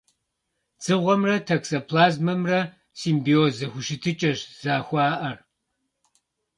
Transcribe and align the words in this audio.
Дзыгъуэмрэ 0.79 1.35
токсоплазмэмрэ 1.47 2.59
симбиоз 2.99 3.53
зэхущытыкӏэщ 3.59 4.39
зэхуаӏэр. 4.61 5.37